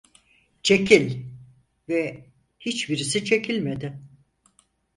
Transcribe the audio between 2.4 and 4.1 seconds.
hiçbirisi çekilmedi…